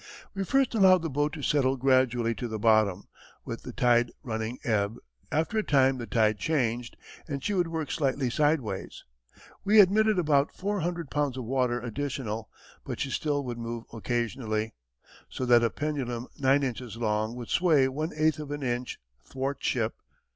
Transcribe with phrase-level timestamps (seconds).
[0.33, 3.03] We first allowed the boat to settle gradually to the bottom,
[3.45, 4.95] with the tide running ebb;
[5.31, 9.03] after a time the tide changed, and she would work slightly sideways;
[9.63, 12.49] we admitted about four hundred pounds of water additional,
[12.83, 14.73] but she still would move occasionally,
[15.29, 19.93] so that a pendulum nine inches long would sway one eighth of an inch (thwartship).